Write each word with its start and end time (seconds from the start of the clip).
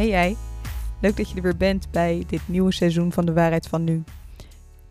Hey 0.00 0.08
jij, 0.08 0.36
leuk 1.00 1.16
dat 1.16 1.30
je 1.30 1.36
er 1.36 1.42
weer 1.42 1.56
bent 1.56 1.90
bij 1.90 2.24
dit 2.26 2.48
nieuwe 2.48 2.72
seizoen 2.72 3.12
van 3.12 3.26
de 3.26 3.32
waarheid 3.32 3.66
van 3.66 3.84
nu. 3.84 4.02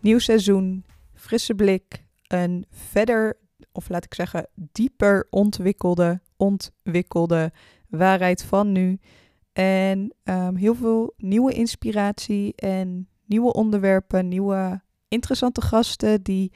Nieuw 0.00 0.18
seizoen, 0.18 0.84
frisse 1.14 1.54
blik, 1.54 2.04
een 2.26 2.64
verder, 2.70 3.36
of 3.72 3.88
laat 3.88 4.04
ik 4.04 4.14
zeggen, 4.14 4.48
dieper 4.54 5.26
ontwikkelde, 5.30 6.20
ontwikkelde 6.36 7.52
waarheid 7.88 8.42
van 8.42 8.72
nu. 8.72 8.98
En 9.52 10.14
ehm, 10.22 10.54
heel 10.54 10.74
veel 10.74 11.12
nieuwe 11.16 11.52
inspiratie 11.52 12.54
en 12.56 13.08
nieuwe 13.26 13.52
onderwerpen, 13.52 14.28
nieuwe 14.28 14.82
interessante 15.08 15.60
gasten 15.60 16.22
die 16.22 16.52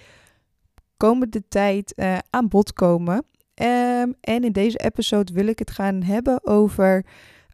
komende 0.97 1.48
tijd 1.48 1.92
uh, 1.97 2.19
aan 2.30 2.48
bod 2.48 2.73
komen. 2.73 3.27
Ehm, 3.55 4.12
en 4.20 4.45
in 4.45 4.52
deze 4.52 4.78
episode 4.78 5.33
wil 5.33 5.47
ik 5.47 5.59
het 5.59 5.70
gaan 5.70 6.02
hebben 6.02 6.47
over 6.47 7.05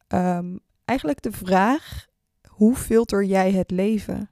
um, 0.08 0.60
eigenlijk 0.90 1.22
de 1.22 1.32
vraag: 1.32 2.06
hoe 2.48 2.76
filter 2.76 3.24
jij 3.24 3.52
het 3.52 3.70
leven? 3.70 4.30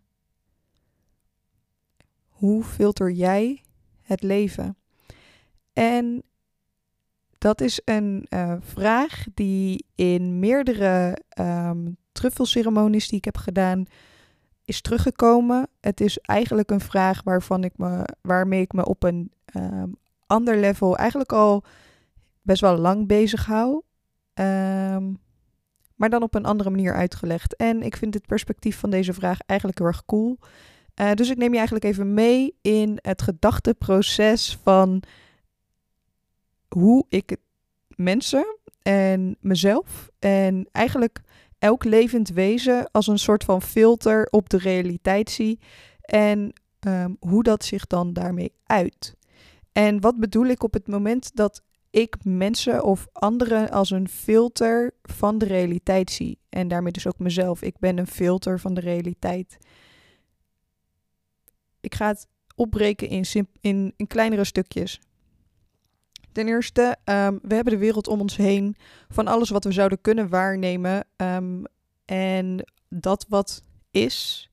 Hoe 2.28 2.64
filter 2.64 3.10
jij 3.10 3.62
het 4.02 4.22
leven? 4.22 4.76
En 5.72 6.22
dat 7.38 7.60
is 7.60 7.80
een 7.84 8.26
uh, 8.28 8.54
vraag 8.60 9.24
die 9.34 9.86
in 9.94 10.38
meerdere 10.38 11.18
um, 11.40 11.96
truffelceremonies 12.12 13.08
die 13.08 13.18
ik 13.18 13.24
heb 13.24 13.36
gedaan 13.36 13.84
is 14.64 14.80
teruggekomen. 14.80 15.68
Het 15.80 16.00
is 16.00 16.18
eigenlijk 16.18 16.70
een 16.70 16.80
vraag 16.80 17.22
waarvan 17.22 17.64
ik 17.64 17.72
me, 17.76 18.04
waarmee 18.20 18.60
ik 18.60 18.72
me 18.72 18.84
op 18.84 19.02
een 19.02 19.32
um, 19.56 19.96
ander 20.26 20.56
level 20.56 20.96
eigenlijk 20.96 21.32
al 21.32 21.64
best 22.42 22.60
wel 22.60 22.76
lang 22.76 23.06
bezig 23.06 23.46
hou. 23.46 23.82
Um, 24.34 25.18
maar 25.98 26.10
dan 26.10 26.22
op 26.22 26.34
een 26.34 26.44
andere 26.44 26.70
manier 26.70 26.94
uitgelegd. 26.94 27.56
En 27.56 27.82
ik 27.82 27.96
vind 27.96 28.14
het 28.14 28.26
perspectief 28.26 28.78
van 28.78 28.90
deze 28.90 29.12
vraag 29.12 29.38
eigenlijk 29.46 29.78
heel 29.78 29.88
erg 29.88 30.04
cool. 30.04 30.38
Uh, 31.00 31.12
dus 31.12 31.30
ik 31.30 31.36
neem 31.36 31.50
je 31.50 31.56
eigenlijk 31.56 31.84
even 31.84 32.14
mee 32.14 32.54
in 32.60 32.98
het 33.02 33.22
gedachteproces 33.22 34.58
van 34.62 35.02
hoe 36.68 37.06
ik 37.08 37.36
mensen 37.88 38.56
en 38.82 39.36
mezelf 39.40 40.10
en 40.18 40.68
eigenlijk 40.72 41.20
elk 41.58 41.84
levend 41.84 42.28
wezen 42.28 42.90
als 42.90 43.06
een 43.06 43.18
soort 43.18 43.44
van 43.44 43.62
filter 43.62 44.26
op 44.30 44.48
de 44.48 44.58
realiteit 44.58 45.30
zie 45.30 45.58
en 46.00 46.52
um, 46.80 47.16
hoe 47.20 47.42
dat 47.42 47.64
zich 47.64 47.86
dan 47.86 48.12
daarmee 48.12 48.52
uit. 48.64 49.16
En 49.72 50.00
wat 50.00 50.18
bedoel 50.18 50.46
ik 50.46 50.62
op 50.62 50.72
het 50.72 50.86
moment 50.86 51.36
dat 51.36 51.62
ik 51.90 52.16
mensen 52.24 52.84
of 52.84 53.06
anderen 53.12 53.70
als 53.70 53.90
een 53.90 54.08
filter 54.08 54.94
van 55.02 55.38
de 55.38 55.44
realiteit 55.44 56.10
zie. 56.10 56.38
En 56.48 56.68
daarmee 56.68 56.92
dus 56.92 57.06
ook 57.06 57.18
mezelf. 57.18 57.62
Ik 57.62 57.78
ben 57.78 57.98
een 57.98 58.06
filter 58.06 58.60
van 58.60 58.74
de 58.74 58.80
realiteit. 58.80 59.56
Ik 61.80 61.94
ga 61.94 62.06
het 62.06 62.26
opbreken 62.54 63.08
in, 63.08 63.24
in, 63.60 63.92
in 63.96 64.06
kleinere 64.06 64.44
stukjes. 64.44 65.00
Ten 66.32 66.48
eerste, 66.48 66.96
um, 67.04 67.38
we 67.42 67.54
hebben 67.54 67.72
de 67.72 67.78
wereld 67.78 68.08
om 68.08 68.20
ons 68.20 68.36
heen 68.36 68.76
van 69.08 69.26
alles 69.26 69.50
wat 69.50 69.64
we 69.64 69.72
zouden 69.72 70.00
kunnen 70.00 70.28
waarnemen. 70.28 71.06
Um, 71.16 71.64
en 72.04 72.70
dat 72.88 73.26
wat 73.28 73.62
is, 73.90 74.48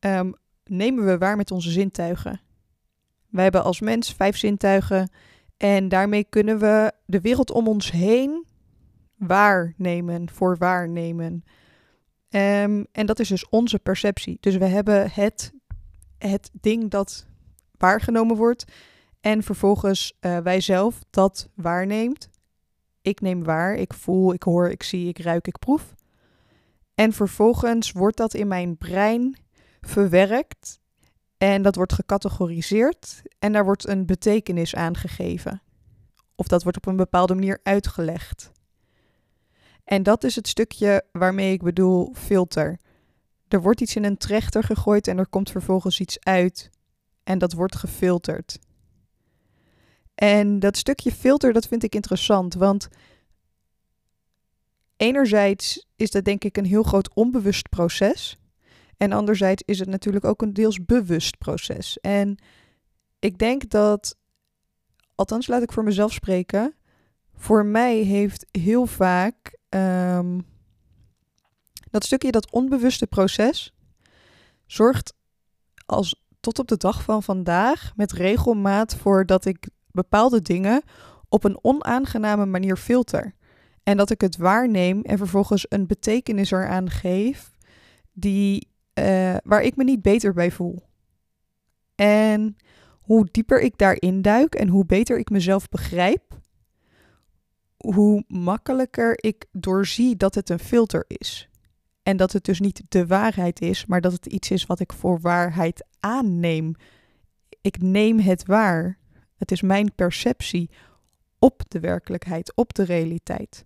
um, 0.00 0.34
nemen 0.64 1.06
we 1.06 1.18
waar 1.18 1.36
met 1.36 1.50
onze 1.50 1.70
zintuigen. 1.70 2.40
Wij 3.28 3.42
hebben 3.42 3.64
als 3.64 3.80
mens 3.80 4.12
vijf 4.12 4.36
zintuigen 4.36 5.10
en 5.58 5.88
daarmee 5.88 6.24
kunnen 6.24 6.58
we 6.58 6.92
de 7.04 7.20
wereld 7.20 7.50
om 7.50 7.68
ons 7.68 7.90
heen 7.90 8.46
waarnemen, 9.16 10.30
voor 10.30 10.56
waarnemen. 10.56 11.44
Um, 12.30 12.86
en 12.92 13.06
dat 13.06 13.18
is 13.18 13.28
dus 13.28 13.48
onze 13.48 13.78
perceptie. 13.78 14.38
Dus 14.40 14.56
we 14.56 14.64
hebben 14.64 15.10
het, 15.10 15.52
het 16.18 16.50
ding 16.52 16.90
dat 16.90 17.26
waargenomen 17.76 18.36
wordt. 18.36 18.64
En 19.20 19.42
vervolgens 19.42 20.16
uh, 20.20 20.38
wij 20.38 20.60
zelf 20.60 21.04
dat 21.10 21.48
waarneemt. 21.54 22.30
Ik 23.02 23.20
neem 23.20 23.44
waar, 23.44 23.74
ik 23.74 23.94
voel, 23.94 24.32
ik 24.32 24.42
hoor, 24.42 24.70
ik 24.70 24.82
zie, 24.82 25.08
ik 25.08 25.18
ruik, 25.18 25.46
ik 25.46 25.58
proef. 25.58 25.94
En 26.94 27.12
vervolgens 27.12 27.92
wordt 27.92 28.16
dat 28.16 28.34
in 28.34 28.48
mijn 28.48 28.76
brein 28.76 29.36
verwerkt 29.80 30.80
en 31.38 31.62
dat 31.62 31.74
wordt 31.74 31.92
gecategoriseerd 31.92 33.22
en 33.38 33.52
daar 33.52 33.64
wordt 33.64 33.88
een 33.88 34.06
betekenis 34.06 34.74
aan 34.74 34.96
gegeven. 34.96 35.62
Of 36.34 36.46
dat 36.46 36.62
wordt 36.62 36.78
op 36.78 36.86
een 36.86 36.96
bepaalde 36.96 37.34
manier 37.34 37.60
uitgelegd. 37.62 38.52
En 39.84 40.02
dat 40.02 40.24
is 40.24 40.36
het 40.36 40.48
stukje 40.48 41.04
waarmee 41.12 41.52
ik 41.52 41.62
bedoel 41.62 42.14
filter. 42.14 42.78
Er 43.48 43.62
wordt 43.62 43.80
iets 43.80 43.96
in 43.96 44.04
een 44.04 44.16
trechter 44.16 44.64
gegooid 44.64 45.08
en 45.08 45.18
er 45.18 45.28
komt 45.28 45.50
vervolgens 45.50 46.00
iets 46.00 46.20
uit. 46.20 46.70
En 47.24 47.38
dat 47.38 47.52
wordt 47.52 47.76
gefilterd. 47.76 48.58
En 50.14 50.58
dat 50.58 50.76
stukje 50.76 51.12
filter, 51.12 51.52
dat 51.52 51.66
vind 51.66 51.82
ik 51.82 51.94
interessant, 51.94 52.54
want 52.54 52.88
enerzijds 54.96 55.86
is 55.96 56.10
dat 56.10 56.24
denk 56.24 56.44
ik 56.44 56.56
een 56.56 56.64
heel 56.64 56.82
groot 56.82 57.14
onbewust 57.14 57.68
proces. 57.68 58.37
En 58.98 59.12
anderzijds 59.12 59.62
is 59.66 59.78
het 59.78 59.88
natuurlijk 59.88 60.24
ook 60.24 60.42
een 60.42 60.52
deels 60.52 60.84
bewust 60.84 61.38
proces. 61.38 61.98
En 62.00 62.38
ik 63.18 63.38
denk 63.38 63.70
dat, 63.70 64.16
althans 65.14 65.46
laat 65.46 65.62
ik 65.62 65.72
voor 65.72 65.84
mezelf 65.84 66.12
spreken, 66.12 66.74
voor 67.34 67.66
mij 67.66 67.96
heeft 67.96 68.46
heel 68.50 68.86
vaak 68.86 69.58
um, 69.68 70.46
dat 71.90 72.04
stukje, 72.04 72.30
dat 72.30 72.50
onbewuste 72.50 73.06
proces, 73.06 73.74
zorgt 74.66 75.14
als 75.86 76.26
tot 76.40 76.58
op 76.58 76.68
de 76.68 76.76
dag 76.76 77.02
van 77.02 77.22
vandaag 77.22 77.92
met 77.96 78.12
regelmaat 78.12 78.94
voor 78.94 79.26
dat 79.26 79.44
ik 79.44 79.68
bepaalde 79.90 80.42
dingen 80.42 80.82
op 81.28 81.44
een 81.44 81.58
onaangename 81.62 82.46
manier 82.46 82.76
filter. 82.76 83.34
En 83.82 83.96
dat 83.96 84.10
ik 84.10 84.20
het 84.20 84.36
waarneem 84.36 85.02
en 85.02 85.18
vervolgens 85.18 85.66
een 85.68 85.86
betekenis 85.86 86.50
eraan 86.50 86.90
geef 86.90 87.52
die 88.12 88.67
uh, 88.98 89.36
waar 89.44 89.62
ik 89.62 89.76
me 89.76 89.84
niet 89.84 90.02
beter 90.02 90.32
bij 90.32 90.50
voel. 90.50 90.82
En 91.94 92.56
hoe 93.08 93.28
dieper 93.30 93.60
ik 93.60 93.78
daarin 93.78 94.22
duik 94.22 94.54
en 94.54 94.68
hoe 94.68 94.86
beter 94.86 95.18
ik 95.18 95.30
mezelf 95.30 95.68
begrijp, 95.68 96.40
hoe 97.76 98.24
makkelijker 98.26 99.24
ik 99.24 99.44
doorzie 99.52 100.16
dat 100.16 100.34
het 100.34 100.50
een 100.50 100.58
filter 100.58 101.04
is. 101.06 101.48
En 102.02 102.16
dat 102.16 102.32
het 102.32 102.44
dus 102.44 102.60
niet 102.60 102.82
de 102.88 103.06
waarheid 103.06 103.60
is, 103.60 103.86
maar 103.86 104.00
dat 104.00 104.12
het 104.12 104.26
iets 104.26 104.50
is 104.50 104.66
wat 104.66 104.80
ik 104.80 104.92
voor 104.92 105.20
waarheid 105.20 105.86
aanneem. 106.00 106.74
Ik 107.60 107.82
neem 107.82 108.18
het 108.18 108.46
waar. 108.46 108.98
Het 109.36 109.50
is 109.50 109.62
mijn 109.62 109.94
perceptie 109.94 110.70
op 111.38 111.62
de 111.68 111.80
werkelijkheid, 111.80 112.52
op 112.54 112.74
de 112.74 112.82
realiteit. 112.82 113.64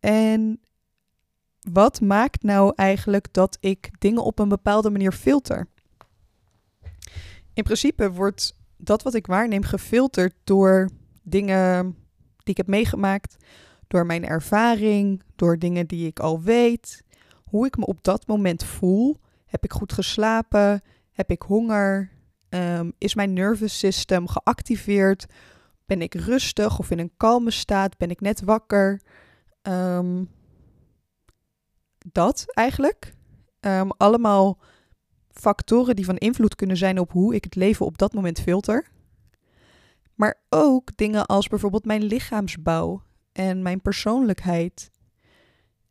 En 0.00 0.60
wat 1.72 2.00
maakt 2.00 2.42
nou 2.42 2.72
eigenlijk 2.74 3.32
dat 3.32 3.56
ik 3.60 3.90
dingen 3.98 4.24
op 4.24 4.38
een 4.38 4.48
bepaalde 4.48 4.90
manier 4.90 5.12
filter? 5.12 5.68
In 7.54 7.62
principe 7.62 8.12
wordt 8.12 8.54
dat 8.76 9.02
wat 9.02 9.14
ik 9.14 9.26
waarneem 9.26 9.62
gefilterd 9.62 10.34
door 10.44 10.90
dingen 11.22 11.96
die 12.36 12.54
ik 12.54 12.56
heb 12.56 12.66
meegemaakt, 12.66 13.36
door 13.86 14.06
mijn 14.06 14.26
ervaring, 14.26 15.22
door 15.36 15.58
dingen 15.58 15.86
die 15.86 16.06
ik 16.06 16.20
al 16.20 16.40
weet, 16.40 17.02
hoe 17.44 17.66
ik 17.66 17.76
me 17.76 17.86
op 17.86 18.04
dat 18.04 18.26
moment 18.26 18.64
voel. 18.64 19.20
Heb 19.46 19.64
ik 19.64 19.72
goed 19.72 19.92
geslapen? 19.92 20.82
Heb 21.12 21.30
ik 21.30 21.42
honger? 21.42 22.10
Um, 22.48 22.92
is 22.98 23.14
mijn 23.14 23.32
nervous 23.32 23.78
system 23.78 24.28
geactiveerd? 24.28 25.26
Ben 25.86 26.02
ik 26.02 26.14
rustig 26.14 26.78
of 26.78 26.90
in 26.90 26.98
een 26.98 27.12
kalme 27.16 27.50
staat? 27.50 27.96
Ben 27.96 28.10
ik 28.10 28.20
net 28.20 28.40
wakker? 28.40 29.00
Um, 29.62 30.28
dat 32.16 32.44
eigenlijk. 32.48 33.14
Um, 33.60 33.90
allemaal 33.90 34.58
factoren 35.30 35.96
die 35.96 36.04
van 36.04 36.16
invloed 36.16 36.54
kunnen 36.54 36.76
zijn 36.76 36.98
op 36.98 37.12
hoe 37.12 37.34
ik 37.34 37.44
het 37.44 37.54
leven 37.54 37.86
op 37.86 37.98
dat 37.98 38.12
moment 38.12 38.40
filter. 38.40 38.86
Maar 40.14 40.40
ook 40.48 40.96
dingen 40.96 41.26
als 41.26 41.48
bijvoorbeeld 41.48 41.84
mijn 41.84 42.04
lichaamsbouw 42.04 43.02
en 43.32 43.62
mijn 43.62 43.80
persoonlijkheid. 43.80 44.90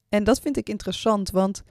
En 0.09 0.23
dat 0.23 0.39
vind 0.39 0.57
ik 0.57 0.69
interessant, 0.69 1.31
want 1.31 1.63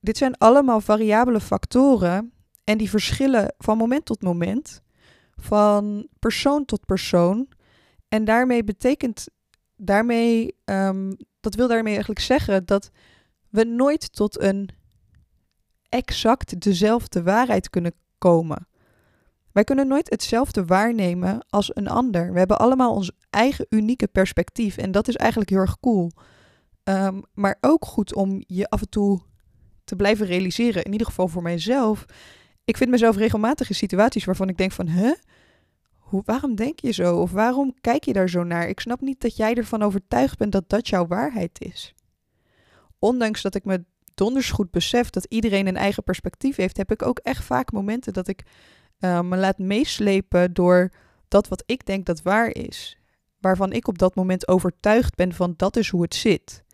dit 0.00 0.16
zijn 0.16 0.36
allemaal 0.36 0.80
variabele 0.80 1.40
factoren 1.40 2.32
en 2.64 2.78
die 2.78 2.90
verschillen 2.90 3.54
van 3.58 3.76
moment 3.76 4.04
tot 4.04 4.22
moment, 4.22 4.82
van 5.36 6.08
persoon 6.18 6.64
tot 6.64 6.86
persoon. 6.86 7.48
En 8.08 8.24
daarmee 8.24 8.64
betekent, 8.64 9.28
daarmee, 9.76 10.56
um, 10.64 11.16
dat 11.40 11.54
wil 11.54 11.68
daarmee 11.68 11.92
eigenlijk 11.92 12.20
zeggen 12.20 12.66
dat 12.66 12.90
we 13.50 13.64
nooit 13.64 14.12
tot 14.12 14.40
een 14.40 14.68
exact 15.88 16.60
dezelfde 16.60 17.22
waarheid 17.22 17.70
kunnen 17.70 17.92
komen. 18.18 18.66
Wij 19.52 19.64
kunnen 19.64 19.88
nooit 19.88 20.10
hetzelfde 20.10 20.64
waarnemen 20.64 21.46
als 21.48 21.76
een 21.76 21.88
ander. 21.88 22.32
We 22.32 22.38
hebben 22.38 22.58
allemaal 22.58 22.94
ons 22.94 23.10
eigen 23.30 23.66
unieke 23.68 24.06
perspectief 24.06 24.76
en 24.76 24.90
dat 24.90 25.08
is 25.08 25.16
eigenlijk 25.16 25.50
heel 25.50 25.58
erg 25.58 25.80
cool. 25.80 26.10
Ehm, 26.82 27.20
maar 27.34 27.56
ook 27.60 27.84
goed 27.84 28.14
om 28.14 28.42
je 28.46 28.68
af 28.68 28.80
en 28.80 28.88
toe 28.88 29.20
te 29.84 29.96
blijven 29.96 30.26
realiseren. 30.26 30.84
In 30.84 30.92
ieder 30.92 31.06
geval 31.06 31.28
voor 31.28 31.42
mijzelf. 31.42 32.04
Ik 32.64 32.76
vind 32.76 32.90
mezelf 32.90 33.16
regelmatig 33.16 33.68
in 33.68 33.74
situaties 33.74 34.24
waarvan 34.24 34.48
ik 34.48 34.56
denk 34.56 34.72
van... 34.72 34.88
Huh? 34.88 35.12
Hoe, 35.94 36.22
waarom 36.24 36.54
denk 36.54 36.80
je 36.80 36.90
zo? 36.90 37.20
Of 37.20 37.30
waarom 37.30 37.74
kijk 37.80 38.04
je 38.04 38.12
daar 38.12 38.28
zo 38.28 38.42
naar? 38.42 38.68
Ik 38.68 38.80
snap 38.80 39.00
niet 39.00 39.20
dat 39.20 39.36
jij 39.36 39.54
ervan 39.54 39.82
overtuigd 39.82 40.38
bent 40.38 40.52
dat 40.52 40.68
dat 40.68 40.88
jouw 40.88 41.06
waarheid 41.06 41.60
is. 41.60 41.94
Ondanks 42.98 43.42
dat 43.42 43.54
ik 43.54 43.64
me 43.64 43.84
donders 44.14 44.50
goed 44.50 44.70
besef 44.70 45.10
dat 45.10 45.24
iedereen 45.24 45.66
een 45.66 45.76
eigen 45.76 46.02
perspectief 46.02 46.56
heeft... 46.56 46.76
heb 46.76 46.90
ik 46.90 47.02
ook 47.02 47.18
echt 47.18 47.44
vaak 47.44 47.72
momenten 47.72 48.12
dat 48.12 48.28
ik 48.28 48.42
uh, 49.00 49.20
me 49.20 49.36
laat 49.36 49.58
meeslepen 49.58 50.52
door 50.52 50.92
dat 51.28 51.48
wat 51.48 51.62
ik 51.66 51.86
denk 51.86 52.06
dat 52.06 52.22
waar 52.22 52.54
is. 52.54 52.98
Waarvan 53.40 53.72
ik 53.72 53.88
op 53.88 53.98
dat 53.98 54.14
moment 54.14 54.48
overtuigd 54.48 55.14
ben 55.14 55.32
van 55.32 55.54
dat 55.56 55.76
is 55.76 55.88
hoe 55.88 56.02
het 56.02 56.14
zit. 56.14 56.64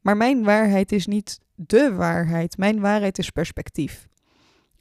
Maar 0.00 0.16
mijn 0.16 0.44
waarheid 0.44 0.92
is 0.92 1.06
niet 1.06 1.38
de 1.54 1.94
waarheid. 1.94 2.56
Mijn 2.56 2.80
waarheid 2.80 3.18
is 3.18 3.30
perspectief. 3.30 4.08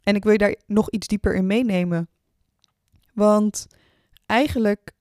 En 0.04 0.16
ik 0.16 0.24
wil 0.24 0.32
je 0.32 0.38
daar 0.38 0.56
nog 0.66 0.90
iets 0.90 1.08
dieper 1.08 1.36
in 1.36 1.46
meenemen. 1.46 2.10
Want 3.14 3.68
eigenlijk, 4.26 4.92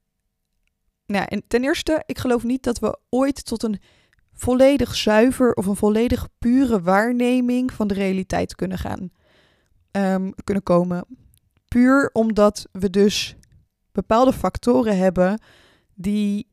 nou, 1.07 1.25
en 1.29 1.43
ten 1.47 1.63
eerste, 1.63 2.03
ik 2.07 2.19
geloof 2.19 2.45
niet 2.45 2.63
dat 2.63 2.79
we 2.79 2.99
ooit 3.09 3.45
tot 3.45 3.63
een 3.63 3.81
volledig 4.41 4.97
zuiver 4.97 5.53
of 5.55 5.67
een 5.67 5.77
volledig 5.77 6.29
pure 6.39 6.83
waarneming 6.83 7.73
van 7.73 7.89
de 7.89 7.95
realiteit 7.95 8.55
kunnen 8.55 8.79
gaan, 8.79 9.11
um, 9.93 10.35
kunnen 10.45 10.63
komen. 10.63 11.05
Puur 11.69 12.11
omdat 12.13 12.69
we 12.73 12.91
dus 12.91 13.37
bepaalde 13.93 14.33
factoren 14.33 14.97
hebben 14.99 15.41
die 15.95 16.47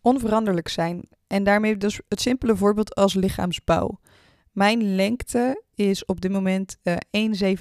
onveranderlijk 0.00 0.68
zijn. 0.68 1.08
En 1.26 1.44
daarmee 1.44 1.76
dus 1.76 2.00
het 2.08 2.20
simpele 2.20 2.56
voorbeeld 2.56 2.94
als 2.94 3.14
lichaamsbouw. 3.14 4.00
Mijn 4.52 4.94
lengte 4.94 5.62
is 5.74 6.04
op 6.04 6.20
dit 6.20 6.32
moment 6.32 6.76
uh, 6.82 6.96
eh, 7.10 7.58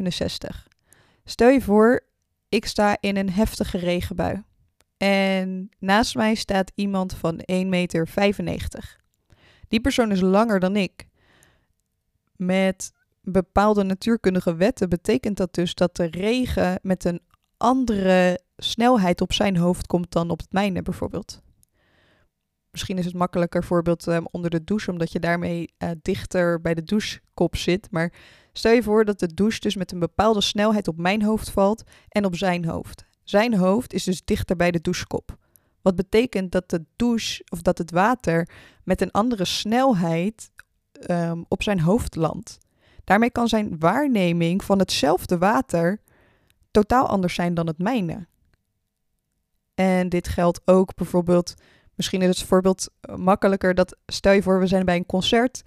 1,67. 0.61 0.67
Stel 1.23 1.49
je 1.49 1.61
voor, 1.61 2.05
ik 2.49 2.65
sta 2.65 2.97
in 2.99 3.17
een 3.17 3.31
heftige 3.31 3.77
regenbui. 3.77 4.43
En 4.97 5.69
naast 5.79 6.15
mij 6.15 6.35
staat 6.35 6.71
iemand 6.75 7.13
van 7.13 7.41
1,95 7.51 7.63
meter. 7.65 8.98
Die 9.69 9.81
persoon 9.81 10.11
is 10.11 10.21
langer 10.21 10.59
dan 10.59 10.75
ik. 10.75 11.07
Met 12.35 12.91
bepaalde 13.21 13.83
natuurkundige 13.83 14.55
wetten 14.55 14.89
betekent 14.89 15.37
dat 15.37 15.53
dus 15.53 15.73
dat 15.73 15.95
de 15.95 16.05
regen 16.05 16.79
met 16.81 17.03
een 17.05 17.21
andere 17.57 18.39
snelheid 18.57 19.21
op 19.21 19.33
zijn 19.33 19.57
hoofd 19.57 19.87
komt 19.87 20.11
dan 20.11 20.29
op 20.29 20.39
het 20.39 20.51
mijne 20.51 20.81
bijvoorbeeld. 20.81 21.41
Misschien 22.71 22.97
is 22.97 23.05
het 23.05 23.13
makkelijker 23.13 23.63
voorbeeld 23.63 24.07
um, 24.07 24.27
onder 24.31 24.49
de 24.49 24.63
douche, 24.63 24.91
omdat 24.91 25.11
je 25.11 25.19
daarmee 25.19 25.73
uh, 25.77 25.89
dichter 26.01 26.61
bij 26.61 26.73
de 26.73 26.83
douchekop 26.83 27.55
zit. 27.55 27.87
Maar 27.91 28.13
stel 28.53 28.71
je 28.71 28.83
voor 28.83 29.05
dat 29.05 29.19
de 29.19 29.33
douche 29.33 29.59
dus 29.59 29.75
met 29.75 29.91
een 29.91 29.99
bepaalde 29.99 30.41
snelheid 30.41 30.87
op 30.87 30.97
mijn 30.97 31.23
hoofd 31.23 31.49
valt 31.49 31.83
en 32.09 32.25
op 32.25 32.35
zijn 32.35 32.65
hoofd. 32.65 33.05
Zijn 33.23 33.55
hoofd 33.55 33.93
is 33.93 34.03
dus 34.03 34.23
dichter 34.25 34.55
bij 34.55 34.71
de 34.71 34.81
douchekop. 34.81 35.37
Wat 35.81 35.95
betekent 35.95 36.51
dat 36.51 36.69
de 36.69 36.85
douche 36.95 37.43
of 37.49 37.61
dat 37.61 37.77
het 37.77 37.91
water 37.91 38.49
met 38.83 39.01
een 39.01 39.11
andere 39.11 39.45
snelheid 39.45 40.51
um, 41.07 41.45
op 41.47 41.63
zijn 41.63 41.79
hoofd 41.79 42.15
landt. 42.15 42.57
Daarmee 43.03 43.31
kan 43.31 43.47
zijn 43.47 43.79
waarneming 43.79 44.63
van 44.63 44.79
hetzelfde 44.79 45.37
water 45.37 46.01
totaal 46.71 47.07
anders 47.07 47.33
zijn 47.33 47.53
dan 47.53 47.67
het 47.67 47.77
mijne. 47.77 48.27
En 49.75 50.09
dit 50.09 50.27
geldt 50.27 50.61
ook 50.65 50.95
bijvoorbeeld, 50.95 51.53
misschien 51.95 52.21
is 52.21 52.39
het 52.39 52.47
voorbeeld 52.47 52.89
makkelijker 53.15 53.75
dat 53.75 53.97
stel 54.05 54.31
je 54.31 54.43
voor 54.43 54.59
we 54.59 54.67
zijn 54.67 54.85
bij 54.85 54.95
een 54.95 55.05
concert. 55.05 55.61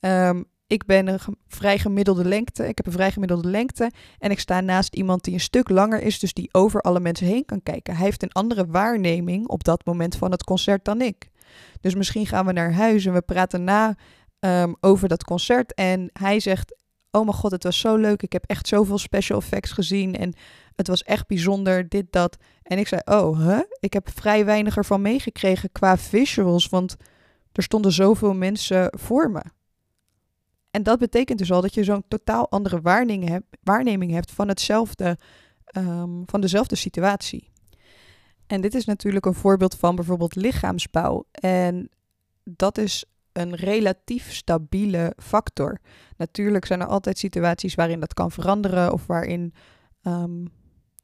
Um, 0.00 0.44
ik 0.66 0.84
ben 0.84 1.06
een 1.06 1.20
vrij 1.48 1.78
gemiddelde 1.78 2.24
lengte. 2.24 2.68
Ik 2.68 2.76
heb 2.76 2.86
een 2.86 2.92
vrij 2.92 3.12
gemiddelde 3.12 3.48
lengte. 3.48 3.90
En 4.18 4.30
ik 4.30 4.38
sta 4.38 4.60
naast 4.60 4.94
iemand 4.94 5.24
die 5.24 5.34
een 5.34 5.40
stuk 5.40 5.68
langer 5.68 6.02
is, 6.02 6.18
dus 6.18 6.32
die 6.32 6.48
over 6.52 6.80
alle 6.80 7.00
mensen 7.00 7.26
heen 7.26 7.44
kan 7.44 7.62
kijken. 7.62 7.94
Hij 7.96 8.04
heeft 8.04 8.22
een 8.22 8.32
andere 8.32 8.66
waarneming 8.66 9.48
op 9.48 9.64
dat 9.64 9.84
moment 9.84 10.16
van 10.16 10.30
het 10.30 10.44
concert 10.44 10.84
dan 10.84 11.00
ik. 11.00 11.30
Dus 11.80 11.94
misschien 11.94 12.26
gaan 12.26 12.46
we 12.46 12.52
naar 12.52 12.72
huis 12.72 13.06
en 13.06 13.12
we 13.12 13.22
praten 13.22 13.64
na 13.64 13.96
um, 14.40 14.76
over 14.80 15.08
dat 15.08 15.24
concert. 15.24 15.74
En 15.74 16.10
hij 16.12 16.40
zegt: 16.40 16.76
Oh 17.10 17.24
mijn 17.24 17.36
god, 17.36 17.50
het 17.50 17.62
was 17.62 17.78
zo 17.78 17.96
leuk. 17.96 18.22
Ik 18.22 18.32
heb 18.32 18.44
echt 18.46 18.68
zoveel 18.68 18.98
special 18.98 19.38
effects 19.38 19.72
gezien. 19.72 20.14
En 20.14 20.34
het 20.74 20.88
was 20.88 21.02
echt 21.02 21.26
bijzonder, 21.26 21.88
dit, 21.88 22.06
dat. 22.10 22.36
En 22.62 22.78
ik 22.78 22.88
zei: 22.88 23.00
Oh, 23.04 23.38
huh? 23.38 23.60
Ik 23.80 23.92
heb 23.92 24.08
vrij 24.14 24.44
weinig 24.44 24.76
ervan 24.76 25.02
meegekregen 25.02 25.72
qua 25.72 25.96
visuals. 25.96 26.68
Want 26.68 26.96
er 27.52 27.62
stonden 27.62 27.92
zoveel 27.92 28.34
mensen 28.34 28.92
voor 28.98 29.30
me. 29.30 29.42
En 30.76 30.82
dat 30.82 30.98
betekent 30.98 31.38
dus 31.38 31.52
al 31.52 31.60
dat 31.60 31.74
je 31.74 31.84
zo'n 31.84 32.04
totaal 32.08 32.50
andere 32.50 32.80
waarneming 32.80 33.28
hebt, 33.28 33.56
waarneming 33.62 34.12
hebt 34.12 34.32
van 34.32 34.48
hetzelfde, 34.48 35.18
um, 35.76 36.22
van 36.26 36.40
dezelfde 36.40 36.76
situatie. 36.76 37.50
En 38.46 38.60
dit 38.60 38.74
is 38.74 38.84
natuurlijk 38.84 39.26
een 39.26 39.34
voorbeeld 39.34 39.74
van 39.74 39.94
bijvoorbeeld 39.94 40.34
lichaamsbouw. 40.34 41.26
En 41.30 41.90
dat 42.44 42.78
is 42.78 43.04
een 43.32 43.54
relatief 43.54 44.32
stabiele 44.32 45.12
factor. 45.16 45.78
Natuurlijk 46.16 46.64
zijn 46.64 46.80
er 46.80 46.86
altijd 46.86 47.18
situaties 47.18 47.74
waarin 47.74 48.00
dat 48.00 48.14
kan 48.14 48.30
veranderen 48.30 48.92
of 48.92 49.06
waarin 49.06 49.54
um, 50.02 50.48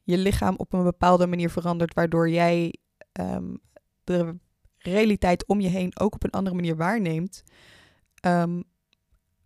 je 0.02 0.18
lichaam 0.18 0.54
op 0.56 0.72
een 0.72 0.82
bepaalde 0.82 1.26
manier 1.26 1.50
verandert, 1.50 1.94
waardoor 1.94 2.28
jij 2.28 2.74
um, 3.20 3.58
de 4.04 4.36
realiteit 4.78 5.46
om 5.46 5.60
je 5.60 5.68
heen 5.68 5.98
ook 5.98 6.14
op 6.14 6.24
een 6.24 6.30
andere 6.30 6.54
manier 6.54 6.76
waarneemt. 6.76 7.42
Um, 8.26 8.70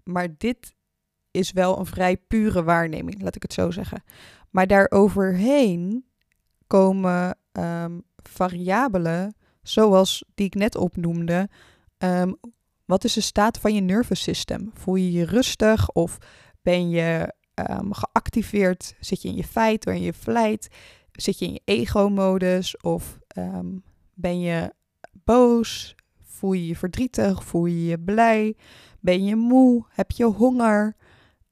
maar 0.07 0.29
dit 0.39 0.75
is 1.31 1.53
wel 1.53 1.79
een 1.79 1.87
vrij 1.87 2.17
pure 2.17 2.63
waarneming, 2.63 3.23
laat 3.23 3.37
ik 3.37 3.43
het 3.43 3.53
zo 3.53 3.71
zeggen. 3.71 4.03
Maar 4.51 4.67
daaroverheen 4.67 6.07
komen 6.67 7.39
um, 7.53 8.03
variabelen, 8.17 9.35
zoals 9.63 10.25
die 10.35 10.47
ik 10.47 10.55
net 10.55 10.77
opnoemde. 10.77 11.49
Um, 11.99 12.37
wat 12.85 13.05
is 13.05 13.13
de 13.13 13.21
staat 13.21 13.59
van 13.59 13.75
je 13.75 13.81
nervous 13.81 14.23
system? 14.23 14.71
Voel 14.75 14.95
je 14.95 15.13
je 15.13 15.25
rustig 15.25 15.91
of 15.91 16.19
ben 16.63 16.91
je 16.91 17.35
um, 17.71 17.93
geactiveerd? 17.93 18.95
Zit 19.01 19.23
je 19.23 19.29
in 19.29 19.37
je 19.37 19.45
fight 19.45 19.87
of 19.87 19.95
in 19.95 20.03
je 20.03 20.13
flight? 20.13 20.69
Zit 21.13 21.39
je 21.39 21.47
in 21.47 21.53
je 21.53 21.63
ego-modus 21.65 22.77
of 22.77 23.19
ben 24.15 24.41
je 24.41 24.73
boos? 25.25 25.95
Voel 26.21 26.53
je 26.53 26.67
je 26.67 26.77
verdrietig? 26.77 27.45
Voel 27.45 27.67
je 27.67 27.85
je 27.85 27.99
blij? 27.99 28.57
Ben 29.07 29.25
je 29.25 29.37
moe? 29.37 29.85
Heb 29.89 30.11
je 30.11 30.25
honger? 30.25 30.97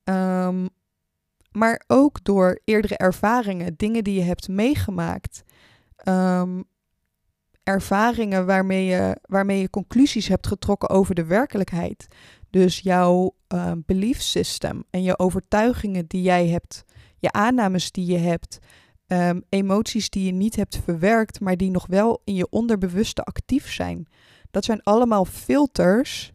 Um, 0.04 0.68
maar 1.52 1.82
ook 1.86 2.24
door 2.24 2.60
eerdere 2.64 2.96
ervaringen, 2.96 3.74
dingen 3.76 4.04
die 4.04 4.14
je 4.14 4.22
hebt 4.22 4.48
meegemaakt. 4.48 5.44
Um, 6.08 6.64
ervaringen 7.62 8.46
waarmee 8.46 8.84
je, 8.84 9.18
waarmee 9.22 9.60
je 9.60 9.70
conclusies 9.70 10.28
hebt 10.28 10.46
getrokken 10.46 10.88
over 10.88 11.14
de 11.14 11.24
werkelijkheid. 11.24 12.06
Dus 12.50 12.78
jouw 12.78 13.34
uh, 13.54 13.72
belief 13.86 14.20
system 14.20 14.84
en 14.90 15.02
je 15.02 15.18
overtuigingen 15.18 16.06
die 16.06 16.22
jij 16.22 16.48
hebt, 16.48 16.84
je 17.18 17.32
aannames 17.32 17.92
die 17.92 18.06
je 18.06 18.18
hebt, 18.18 18.58
emoties 19.48 20.10
die 20.10 20.24
je 20.24 20.32
niet 20.32 20.56
hebt 20.56 20.80
verwerkt, 20.84 21.40
maar 21.40 21.56
die 21.56 21.70
nog 21.70 21.86
wel 21.86 22.20
in 22.24 22.34
je 22.34 22.50
onderbewuste 22.50 23.22
actief 23.22 23.72
zijn. 23.72 24.06
Dat 24.50 24.64
zijn 24.64 24.82
allemaal 24.82 25.24
filters 25.24 26.32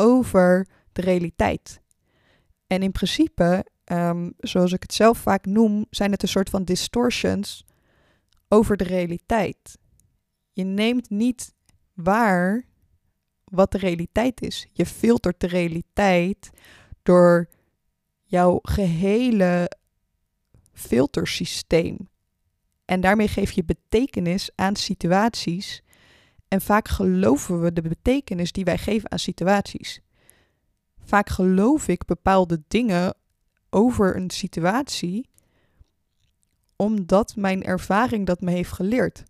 over 0.00 0.66
de 0.92 1.00
realiteit. 1.00 1.80
En 2.66 2.82
in 2.82 2.92
principe, 2.92 3.66
um, 3.84 4.32
zoals 4.38 4.72
ik 4.72 4.82
het 4.82 4.94
zelf 4.94 5.18
vaak 5.18 5.46
noem, 5.46 5.86
zijn 5.90 6.10
het 6.10 6.22
een 6.22 6.28
soort 6.28 6.50
van 6.50 6.64
distortions 6.64 7.64
over 8.48 8.76
de 8.76 8.84
realiteit. 8.84 9.78
Je 10.52 10.64
neemt 10.64 11.10
niet 11.10 11.54
waar 11.94 12.64
wat 13.44 13.72
de 13.72 13.78
realiteit 13.78 14.40
is. 14.40 14.66
Je 14.72 14.86
filtert 14.86 15.40
de 15.40 15.46
realiteit 15.46 16.50
door 17.02 17.48
jouw 18.24 18.58
gehele 18.62 19.70
filtersysteem. 20.72 22.08
En 22.84 23.00
daarmee 23.00 23.28
geef 23.28 23.50
je 23.50 23.64
betekenis 23.64 24.50
aan 24.54 24.76
situaties 24.76 25.82
en 26.50 26.60
vaak 26.60 26.88
geloven 26.88 27.60
we 27.60 27.72
de 27.72 27.82
betekenis 27.82 28.52
die 28.52 28.64
wij 28.64 28.78
geven 28.78 29.10
aan 29.10 29.18
situaties. 29.18 30.00
Vaak 31.04 31.28
geloof 31.28 31.88
ik 31.88 32.04
bepaalde 32.04 32.62
dingen 32.68 33.14
over 33.70 34.16
een 34.16 34.30
situatie 34.30 35.28
omdat 36.76 37.36
mijn 37.36 37.62
ervaring 37.62 38.26
dat 38.26 38.40
me 38.40 38.50
heeft 38.50 38.72
geleerd. 38.72 39.22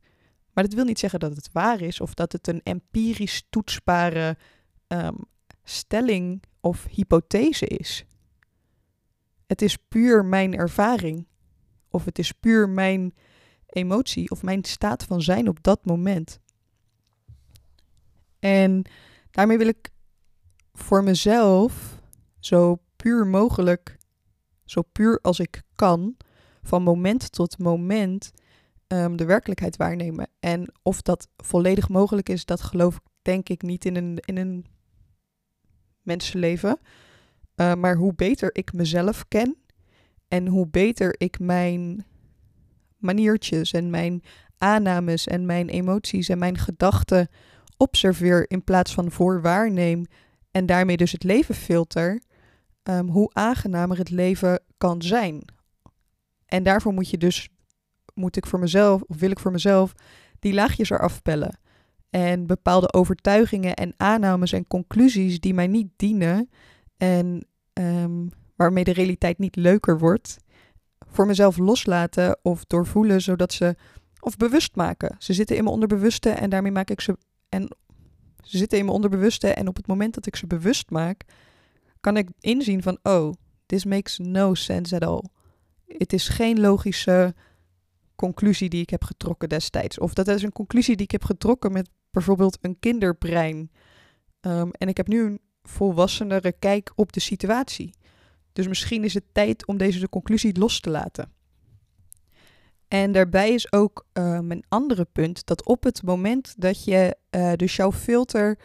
Maar 0.52 0.64
dat 0.64 0.72
wil 0.72 0.84
niet 0.84 0.98
zeggen 0.98 1.20
dat 1.20 1.36
het 1.36 1.52
waar 1.52 1.80
is 1.80 2.00
of 2.00 2.14
dat 2.14 2.32
het 2.32 2.48
een 2.48 2.60
empirisch 2.62 3.46
toetsbare 3.50 4.36
um, 4.88 5.16
stelling 5.64 6.42
of 6.60 6.86
hypothese 6.90 7.66
is. 7.66 8.04
Het 9.46 9.62
is 9.62 9.76
puur 9.76 10.24
mijn 10.24 10.54
ervaring 10.54 11.26
of 11.88 12.04
het 12.04 12.18
is 12.18 12.32
puur 12.32 12.68
mijn 12.68 13.14
emotie 13.66 14.30
of 14.30 14.42
mijn 14.42 14.64
staat 14.64 15.04
van 15.04 15.22
zijn 15.22 15.48
op 15.48 15.62
dat 15.62 15.84
moment. 15.84 16.40
En 18.40 18.84
Daarmee 19.30 19.58
wil 19.58 19.66
ik 19.68 19.90
voor 20.72 21.02
mezelf 21.02 22.00
zo 22.38 22.78
puur 22.96 23.26
mogelijk, 23.26 23.96
zo 24.64 24.82
puur 24.92 25.18
als 25.22 25.40
ik 25.40 25.62
kan, 25.74 26.16
van 26.62 26.82
moment 26.82 27.32
tot 27.32 27.58
moment 27.58 28.30
um, 28.86 29.16
de 29.16 29.24
werkelijkheid 29.24 29.76
waarnemen. 29.76 30.28
En 30.40 30.72
of 30.82 31.02
dat 31.02 31.28
volledig 31.36 31.88
mogelijk 31.88 32.28
is, 32.28 32.44
dat 32.44 32.60
geloof 32.60 32.94
ik 32.94 33.02
denk 33.22 33.48
ik 33.48 33.62
niet 33.62 33.84
in 33.84 33.96
een, 33.96 34.18
in 34.24 34.36
een 34.36 34.66
mensenleven. 36.02 36.78
Uh, 37.56 37.74
maar 37.74 37.96
hoe 37.96 38.14
beter 38.14 38.54
ik 38.54 38.72
mezelf 38.72 39.28
ken 39.28 39.56
en 40.28 40.46
hoe 40.46 40.68
beter 40.68 41.14
ik 41.18 41.38
mijn 41.38 42.04
maniertjes 42.96 43.72
en 43.72 43.90
mijn 43.90 44.22
aannames 44.58 45.26
en 45.26 45.46
mijn 45.46 45.68
emoties 45.68 46.28
en 46.28 46.38
mijn 46.38 46.58
gedachten 46.58 47.28
observeer 47.80 48.50
in 48.50 48.64
plaats 48.64 48.94
van 48.94 49.10
voorwaarneem 49.10 50.06
en 50.50 50.66
daarmee 50.66 50.96
dus 50.96 51.12
het 51.12 51.24
leven 51.24 51.54
filter, 51.54 52.22
um, 52.82 53.08
hoe 53.08 53.30
aangenamer 53.32 53.98
het 53.98 54.10
leven 54.10 54.60
kan 54.78 55.02
zijn. 55.02 55.44
En 56.46 56.62
daarvoor 56.62 56.92
moet 56.92 57.10
je 57.10 57.18
dus, 57.18 57.48
moet 58.14 58.36
ik 58.36 58.46
voor 58.46 58.58
mezelf, 58.58 59.02
of 59.02 59.18
wil 59.18 59.30
ik 59.30 59.38
voor 59.38 59.52
mezelf, 59.52 59.94
die 60.38 60.54
laagjes 60.54 60.90
eraf 60.90 61.22
pellen. 61.22 61.58
En 62.10 62.46
bepaalde 62.46 62.92
overtuigingen 62.92 63.74
en 63.74 63.94
aannames 63.96 64.52
en 64.52 64.66
conclusies 64.66 65.40
die 65.40 65.54
mij 65.54 65.66
niet 65.66 65.88
dienen 65.96 66.50
en 66.96 67.46
um, 67.72 68.28
waarmee 68.56 68.84
de 68.84 68.92
realiteit 68.92 69.38
niet 69.38 69.56
leuker 69.56 69.98
wordt, 69.98 70.36
voor 71.10 71.26
mezelf 71.26 71.56
loslaten 71.56 72.38
of 72.42 72.64
doorvoelen, 72.64 73.20
zodat 73.20 73.52
ze, 73.52 73.76
of 74.20 74.36
bewust 74.36 74.76
maken. 74.76 75.16
Ze 75.18 75.32
zitten 75.32 75.56
in 75.56 75.62
mijn 75.62 75.74
onderbewuste 75.74 76.30
en 76.30 76.50
daarmee 76.50 76.72
maak 76.72 76.90
ik 76.90 77.00
ze, 77.00 77.16
en 77.50 77.76
ze 78.42 78.58
zitten 78.58 78.78
in 78.78 78.84
mijn 78.84 78.96
onderbewuste 78.96 79.48
en 79.48 79.68
op 79.68 79.76
het 79.76 79.86
moment 79.86 80.14
dat 80.14 80.26
ik 80.26 80.36
ze 80.36 80.46
bewust 80.46 80.90
maak, 80.90 81.24
kan 82.00 82.16
ik 82.16 82.28
inzien 82.40 82.82
van, 82.82 82.98
oh, 83.02 83.32
this 83.66 83.84
makes 83.84 84.18
no 84.18 84.54
sense 84.54 84.94
at 84.94 85.04
all. 85.04 85.24
Het 85.86 86.12
is 86.12 86.28
geen 86.28 86.60
logische 86.60 87.34
conclusie 88.16 88.68
die 88.68 88.82
ik 88.82 88.90
heb 88.90 89.04
getrokken 89.04 89.48
destijds. 89.48 89.98
Of 89.98 90.14
dat 90.14 90.28
is 90.28 90.42
een 90.42 90.52
conclusie 90.52 90.96
die 90.96 91.04
ik 91.04 91.10
heb 91.10 91.24
getrokken 91.24 91.72
met 91.72 91.90
bijvoorbeeld 92.10 92.58
een 92.60 92.78
kinderbrein. 92.78 93.70
Um, 94.40 94.70
en 94.70 94.88
ik 94.88 94.96
heb 94.96 95.08
nu 95.08 95.24
een 95.24 95.40
volwassenere 95.62 96.52
kijk 96.52 96.92
op 96.94 97.12
de 97.12 97.20
situatie. 97.20 97.94
Dus 98.52 98.68
misschien 98.68 99.04
is 99.04 99.14
het 99.14 99.24
tijd 99.32 99.66
om 99.66 99.76
deze 99.76 99.98
de 99.98 100.08
conclusie 100.08 100.58
los 100.58 100.80
te 100.80 100.90
laten. 100.90 101.32
En 102.90 103.12
daarbij 103.12 103.54
is 103.54 103.72
ook 103.72 104.06
um, 104.12 104.50
een 104.50 104.64
andere 104.68 105.04
punt 105.04 105.46
dat 105.46 105.64
op 105.64 105.82
het 105.82 106.02
moment 106.02 106.54
dat 106.58 106.84
je 106.84 107.16
uh, 107.30 107.52
dus 107.52 107.76
jouw 107.76 107.92
filter 107.92 108.58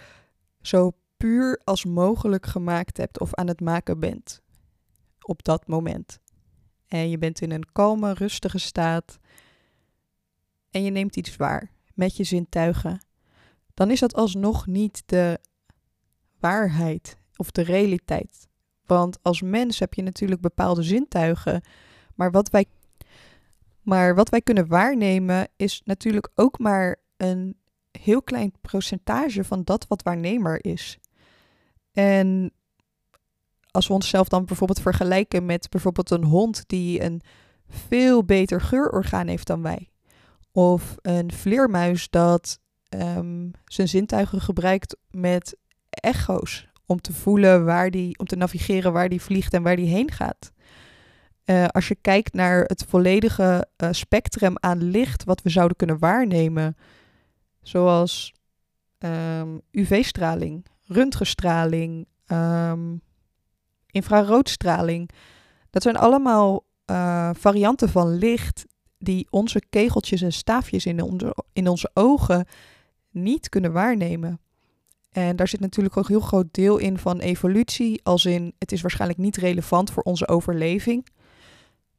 zo 0.62 0.92
puur 1.18 1.62
als 1.64 1.86
mogelijk 1.86 2.46
gemaakt 2.46 2.98
hebt 2.98 3.20
of 3.20 3.34
aan 3.34 3.48
het 3.48 3.62
maken 3.62 4.00
bent 4.00 4.42
op 5.22 5.44
dat 5.44 5.68
moment. 5.68 6.20
En 6.88 7.10
je 7.10 7.18
bent 7.18 7.42
in 7.42 7.52
een 7.52 7.72
kalme, 7.72 8.14
rustige 8.14 8.58
staat 8.58 9.20
en 10.72 10.84
je 10.84 10.92
neemt 10.92 11.16
iets 11.16 11.36
waar 11.36 11.72
met 11.94 12.18
je 12.18 12.24
zintuigen, 12.24 13.06
dan 13.74 13.92
is 13.92 14.00
dat 14.00 14.14
alsnog 14.14 14.68
niet 14.68 15.04
de 15.06 15.40
waarheid 16.40 17.18
of 17.36 17.52
de 17.52 17.62
realiteit. 17.62 18.48
Want 18.86 19.18
als 19.22 19.42
mens 19.42 19.80
heb 19.80 19.94
je 19.94 20.02
natuurlijk 20.02 20.42
bepaalde 20.42 20.84
zintuigen, 20.84 21.62
maar 22.16 22.32
wat 22.32 22.50
wij, 22.50 22.66
maar 23.86 24.16
wat 24.16 24.30
wij 24.30 24.42
kunnen 24.42 24.68
waarnemen 24.68 25.48
is 25.56 25.82
natuurlijk 25.84 26.30
ook 26.36 26.60
maar 26.60 27.00
een 27.18 27.58
heel 27.92 28.22
klein 28.22 28.54
percentage 28.62 29.44
van 29.44 29.64
dat 29.64 29.88
wat 29.88 30.04
waarnemer 30.04 30.66
is. 30.66 30.98
En 31.92 32.52
als 33.72 33.88
we 33.88 33.94
onszelf 33.94 34.28
dan 34.28 34.46
bijvoorbeeld 34.46 34.82
vergelijken 34.82 35.46
met 35.46 35.70
bijvoorbeeld 35.70 36.10
een 36.10 36.24
hond 36.24 36.64
die 36.68 37.04
een 37.04 37.22
veel 37.68 38.24
beter 38.24 38.62
geurorgaan 38.62 39.28
heeft 39.28 39.48
dan 39.48 39.62
wij. 39.62 39.90
Of 40.52 40.96
een 41.02 41.32
vleermuis 41.32 42.10
dat 42.10 42.60
um, 42.90 43.52
zijn 43.66 43.88
zintuigen 43.88 44.42
gebruikt 44.42 44.98
met 45.10 45.58
echo's 45.90 46.68
om 46.86 47.02
te 47.02 47.14
voelen 47.14 47.66
waar 47.66 47.92
die, 47.92 48.20
om 48.20 48.26
te 48.26 48.36
navigeren 48.36 48.94
waar 48.94 49.10
die 49.10 49.22
vliegt 49.22 49.54
en 49.54 49.64
waar 49.64 49.76
die 49.76 49.90
heen 49.90 50.12
gaat. 50.12 50.52
Uh, 51.46 51.66
als 51.68 51.88
je 51.88 51.96
kijkt 51.96 52.34
naar 52.34 52.64
het 52.64 52.86
volledige 52.88 53.68
uh, 53.84 53.90
spectrum 53.92 54.54
aan 54.60 54.84
licht 54.84 55.24
wat 55.24 55.42
we 55.42 55.50
zouden 55.50 55.78
kunnen 55.78 56.00
waarnemen, 56.00 56.78
zoals 57.62 58.34
um, 59.00 59.62
UV-straling, 59.72 60.66
röntgenstraling, 60.84 62.08
um, 62.28 63.02
infraroodstraling, 63.88 65.10
dat 65.70 65.82
zijn 65.82 65.98
allemaal 65.98 66.66
uh, 66.86 67.30
varianten 67.34 67.90
van 67.90 68.16
licht 68.16 68.66
die 68.98 69.28
onze 69.30 69.62
kegeltjes 69.70 70.22
en 70.22 70.34
staafjes 70.34 70.86
in 70.86 71.02
onze, 71.02 71.36
in 71.54 71.68
onze 71.68 71.92
ogen 71.94 72.46
niet 73.12 73.50
kunnen 73.50 73.72
waarnemen. 73.72 74.40
En 75.12 75.36
daar 75.36 75.48
zit 75.48 75.60
natuurlijk 75.60 75.98
ook 75.98 76.04
een 76.04 76.16
heel 76.16 76.26
groot 76.26 76.48
deel 76.54 76.78
in 76.78 76.98
van 76.98 77.20
evolutie, 77.20 78.00
als 78.04 78.26
in 78.26 78.54
het 78.58 78.72
is 78.72 78.82
waarschijnlijk 78.82 79.20
niet 79.20 79.38
relevant 79.38 79.92
voor 79.92 80.04
onze 80.04 80.28
overleving. 80.28 81.08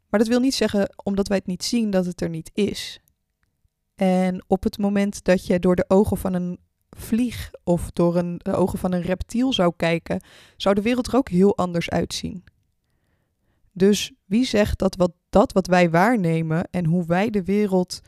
Maar 0.09 0.21
dat 0.21 0.29
wil 0.29 0.41
niet 0.41 0.55
zeggen, 0.55 0.95
omdat 1.03 1.29
wij 1.29 1.37
het 1.37 1.47
niet 1.47 1.65
zien, 1.65 1.91
dat 1.91 2.07
het 2.07 2.21
er 2.21 2.29
niet 2.29 2.51
is. 2.55 3.01
En 3.95 4.45
op 4.47 4.63
het 4.63 4.79
moment 4.79 5.25
dat 5.25 5.47
je 5.47 5.59
door 5.59 5.77
de 5.77 5.85
ogen 5.89 6.17
van 6.17 6.33
een 6.35 6.59
vlieg 6.91 7.51
of 7.65 7.91
door 7.91 8.17
een, 8.17 8.39
de 8.43 8.55
ogen 8.55 8.79
van 8.79 8.93
een 8.93 9.03
reptiel 9.03 9.53
zou 9.53 9.73
kijken, 9.77 10.21
zou 10.57 10.75
de 10.75 10.83
wereld 10.83 11.07
er 11.07 11.17
ook 11.17 11.29
heel 11.29 11.57
anders 11.57 11.91
uitzien. 11.91 12.45
Dus 13.73 14.13
wie 14.25 14.45
zegt 14.45 14.79
dat 14.79 14.97
wat, 14.97 15.13
dat 15.31 15.53
wat 15.53 15.67
wij 15.67 15.91
waarnemen 15.91 16.69
en 16.71 16.85
hoe 16.85 17.05
wij 17.07 17.31
de 17.31 17.45
wereld 17.45 18.01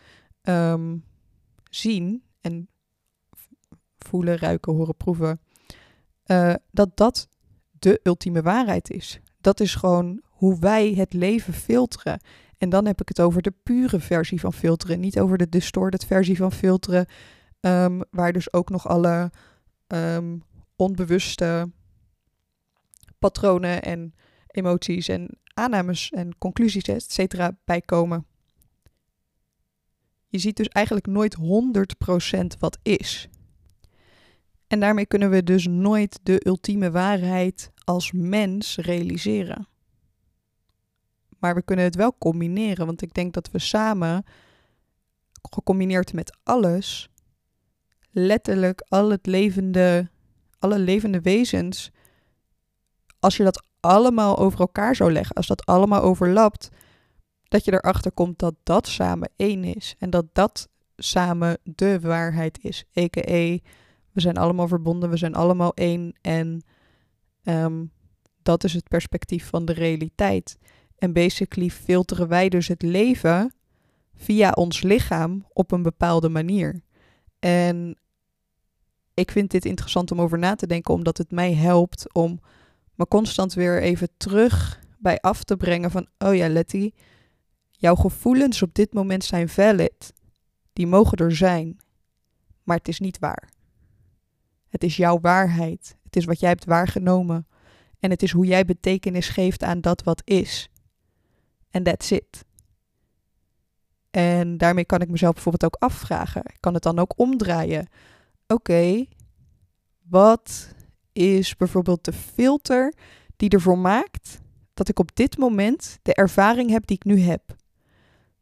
um, 0.43 1.05
zien 1.71 2.23
en 2.41 2.69
voelen, 3.99 4.39
ruiken, 4.39 4.73
horen, 4.73 4.97
proeven, 4.97 5.41
uh, 6.27 6.55
dat 6.71 6.97
dat 6.97 7.29
de 7.79 8.01
ultieme 8.03 8.43
waarheid 8.43 8.91
is. 8.91 9.21
Dat 9.41 9.61
is 9.61 9.75
gewoon 9.75 10.23
hoe 10.39 10.59
wij 10.59 10.95
het 10.95 11.13
leven 11.13 11.53
filteren. 11.53 12.21
En 12.59 12.69
dan 12.69 12.87
heb 12.87 13.01
ik 13.01 13.09
het 13.09 13.21
over 13.21 13.43
de 13.43 13.53
pure 13.63 14.01
versie 14.01 14.41
van 14.41 14.53
filteren, 14.53 15.01
niet 15.01 15.21
over 15.21 15.39
de 15.39 15.49
distorted 15.49 16.05
versie 16.05 16.37
van 16.37 16.53
filteren, 16.53 17.07
um, 17.61 18.03
waar 18.11 18.33
dus 18.33 18.53
ook 18.53 18.71
nog 18.71 18.89
alle 18.89 19.31
um, 19.89 20.43
onbewuste 20.77 21.71
patronen 23.19 23.83
en 23.83 24.15
emoties 24.47 25.09
en 25.09 25.39
aannames 25.55 26.11
en 26.11 26.39
conclusies, 26.39 26.83
et 26.83 27.13
cetera, 27.13 27.59
bij 27.65 27.81
komen. 27.81 28.27
Je 30.29 30.39
ziet 30.39 30.57
dus 30.57 30.69
eigenlijk 30.69 31.07
nooit 31.07 31.37
100% 31.37 32.47
wat 32.59 32.79
is. 32.83 33.29
En 34.67 34.81
daarmee 34.81 35.07
kunnen 35.07 35.31
we 35.31 35.43
dus 35.43 35.67
nooit 35.67 36.21
de 36.23 36.47
ultieme 36.47 36.91
waarheid 36.91 37.71
als 37.85 38.13
mens 38.13 38.77
realiseren. 38.77 39.69
Maar 41.39 41.55
we 41.55 41.63
kunnen 41.63 41.85
het 41.85 41.95
wel 41.95 42.17
combineren, 42.19 42.87
want 42.87 43.03
ik 43.03 43.15
denk 43.15 43.33
dat 43.33 43.51
we 43.51 43.59
samen, 43.59 44.25
gecombineerd 45.51 46.13
met 46.13 46.39
alles, 46.43 47.09
letterlijk 48.11 48.85
al 48.89 49.11
het 49.11 49.27
levende, 49.27 50.11
alle 50.59 50.79
levende 50.79 51.21
wezens, 51.21 51.91
als 53.21 53.37
je 53.37 53.45
dat 53.45 53.67
allemaal 53.81 54.39
over 54.39 54.61
elkaar 54.61 54.97
zou 54.97 55.13
leggen, 55.13 55.37
als 55.37 55.47
dat 55.47 55.67
allemaal 55.67 56.03
overlapt, 56.03 56.69
dat 57.49 57.65
je 57.65 57.73
erachter 57.73 58.13
komt 58.13 58.39
dat 58.39 58.55
dat 58.63 58.87
samen 58.87 59.31
één 59.37 59.65
is 59.65 59.95
en 59.99 60.11
dat 60.11 60.27
dat 60.33 60.69
samen 60.97 61.59
de 61.63 62.01
waarheid 62.01 62.59
is, 62.63 62.85
a.k.a. 62.99 63.59
we 64.13 64.21
zijn 64.21 64.37
allemaal 64.37 64.69
verbonden, 64.69 65.11
we 65.11 65.17
zijn 65.17 65.35
allemaal 65.35 65.75
één 65.75 66.19
en 66.21 66.63
um, 67.45 67.93
dat 68.43 68.65
is 68.65 68.73
het 68.75 68.89
perspectief 68.89 69.49
van 69.49 69.65
de 69.65 69.73
realiteit. 69.73 70.59
En 70.99 71.13
basically 71.13 71.71
filteren 71.71 72.29
wij 72.29 72.49
dus 72.49 72.69
het 72.69 72.83
leven 72.83 73.53
via 74.15 74.51
ons 74.51 74.83
lichaam 74.83 75.47
op 75.53 75.73
een 75.73 75.83
bepaalde 75.83 76.29
manier. 76.29 76.81
En 77.39 77.99
ik 79.15 79.31
vind 79.31 79.51
dit 79.51 79.65
interessant 79.65 80.11
om 80.11 80.21
over 80.21 80.39
na 80.39 80.55
te 80.55 80.67
denken, 80.67 80.95
omdat 80.95 81.19
het 81.19 81.31
mij 81.31 81.55
helpt 81.55 82.15
om 82.15 82.41
me 82.95 83.07
constant 83.07 83.55
weer 83.55 83.83
even 83.83 84.09
terug 84.17 84.81
bij 84.99 85.21
af 85.21 85.45
te 85.45 85.57
brengen 85.57 85.91
van, 85.91 86.07
oh 86.19 86.35
ja, 86.35 86.49
Letty, 86.49 86.91
jouw 87.71 87.95
gevoelens 87.95 88.63
op 88.63 88.75
dit 88.75 88.93
moment 88.93 89.25
zijn 89.25 89.49
valid. 89.49 90.13
Die 90.73 90.87
mogen 90.87 91.19
er 91.19 91.37
zijn, 91.37 91.77
maar 92.63 92.77
het 92.77 92.89
is 92.89 92.99
niet 92.99 93.19
waar. 93.19 93.49
Het 94.69 94.85
is 94.85 94.97
jouw 94.97 95.21
waarheid. 95.21 95.97
Het 96.03 96.17
is 96.17 96.25
wat 96.25 96.41
jij 96.41 96.49
hebt 96.49 96.65
waargenomen. 96.65 97.47
En 98.01 98.11
het 98.11 98.23
is 98.23 98.31
hoe 98.31 98.47
jij 98.47 98.65
betekenis 98.65 99.29
geeft 99.29 99.63
aan 99.63 99.81
dat 99.81 100.03
wat 100.03 100.23
is. 100.25 100.69
En 101.71 101.83
that's 101.83 102.11
it. 102.11 102.45
En 104.11 104.57
daarmee 104.57 104.85
kan 104.85 105.01
ik 105.01 105.11
mezelf 105.11 105.35
bijvoorbeeld 105.35 105.75
ook 105.75 105.83
afvragen. 105.83 106.43
Ik 106.45 106.57
kan 106.61 106.75
het 106.75 106.83
dan 106.83 106.99
ook 106.99 107.13
omdraaien. 107.17 107.89
Oké, 108.47 109.07
Wat 110.09 110.75
is 111.13 111.57
bijvoorbeeld 111.57 112.05
de 112.05 112.13
filter 112.13 112.95
die 113.37 113.51
ervoor 113.51 113.79
maakt 113.79 114.41
dat 114.75 114.89
ik 114.89 114.99
op 114.99 115.17
dit 115.17 115.39
moment 115.39 115.99
de 116.03 116.15
ervaring 116.15 116.71
heb 116.71 116.87
die 116.87 116.97
ik 116.97 117.05
nu 117.05 117.21
heb? 117.21 117.57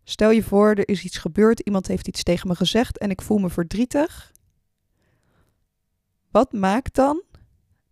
Stel 0.04 0.30
je 0.30 0.42
voor, 0.42 0.68
er 0.68 0.88
is 0.88 1.04
iets 1.04 1.18
gebeurd, 1.18 1.60
iemand 1.60 1.86
heeft 1.86 2.08
iets 2.08 2.22
tegen 2.22 2.48
me 2.48 2.54
gezegd 2.54 2.98
en 2.98 3.10
ik 3.10 3.22
voel 3.22 3.38
me 3.38 3.50
verdrietig. 3.50 4.32
Wat 6.30 6.52
maakt 6.52 6.94
dan 6.94 7.22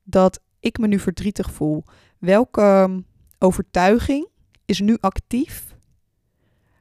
dat 0.02 0.40
ik 0.60 0.78
me 0.78 0.86
nu 0.86 0.98
verdrietig 0.98 1.52
voel? 1.52 1.84
Welke 2.18 2.60
ehm, 2.60 3.00
overtuiging 3.38 4.28
is 4.66 4.80
nu 4.80 4.96
actief? 5.00 5.76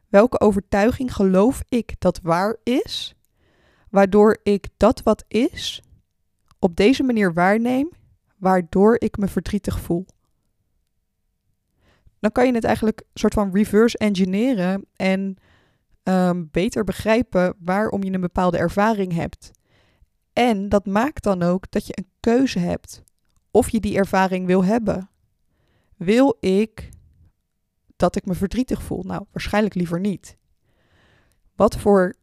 Welke 0.08 0.40
overtuiging 0.40 1.14
geloof 1.14 1.64
ik 1.70 1.96
dat 2.00 2.20
waar 2.24 2.58
is? 2.64 3.16
Waardoor 3.90 4.40
ik 4.44 4.68
dat 4.78 5.04
wat 5.04 5.24
is 5.28 5.82
op 6.60 6.76
deze 6.76 7.04
manier 7.04 7.34
waarneem, 7.34 7.92
waardoor 8.38 8.96
ik 9.00 9.18
me 9.18 9.28
verdrietig 9.28 9.80
voel. 9.80 10.06
Dan 12.20 12.32
kan 12.32 12.46
je 12.46 12.54
het 12.54 12.64
eigenlijk 12.64 13.00
een 13.00 13.20
soort 13.20 13.34
van 13.34 13.54
reverse 13.54 13.98
engineeren 13.98 14.86
en 14.96 15.38
um, 16.04 16.50
beter 16.52 16.84
begrijpen 16.84 17.56
waarom 17.60 18.04
je 18.04 18.12
een 18.12 18.22
bepaalde 18.22 18.58
ervaring 18.58 19.14
hebt. 19.14 19.52
En 20.34 20.70
dat 20.70 20.86
maakt 20.86 21.24
dan 21.24 21.42
ook 21.42 21.72
dat 21.72 21.88
je 21.88 21.98
een 21.98 22.10
keuze 22.20 22.60
hebt 22.60 23.04
of 23.52 23.70
je 23.70 23.80
die 23.80 23.98
ervaring 23.98 24.46
wil 24.46 24.64
hebben. 24.64 25.10
Wil 25.98 26.38
ik 26.40 26.90
dat 28.04 28.16
ik 28.16 28.26
me 28.26 28.34
verdrietig 28.34 28.84
voel? 28.84 29.04
Nou, 29.04 29.26
waarschijnlijk 29.32 29.76
liever 29.76 30.00
niet. 30.00 30.38
Wat 31.56 31.78
voor 31.78 32.14